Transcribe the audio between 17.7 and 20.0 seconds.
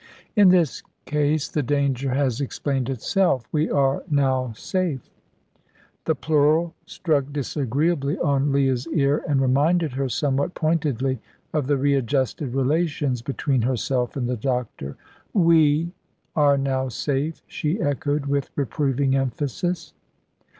echoed, with reproving emphasis.